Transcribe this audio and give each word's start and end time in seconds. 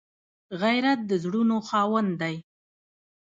غیرت 0.61 0.99
د 1.09 1.11
زړونو 1.23 1.57
خاوند 1.67 2.11
دی 2.21 2.35